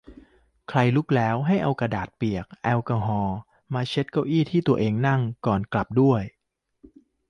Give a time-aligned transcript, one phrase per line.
[0.69, 3.37] ใครลุกแล้ว ให้เอากระดาษเปียกแอลกอฮอล์
[3.73, 6.21] มาเช็ดเก้าอี้ที่ตัวเองนั่งก่อนกลับด้วย